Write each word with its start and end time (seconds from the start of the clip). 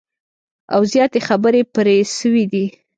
او 0.73 0.81
زیاتي 0.93 1.19
خبري 1.27 1.61
پر 1.73 1.87
سوي 2.17 2.43
دي 2.51 2.65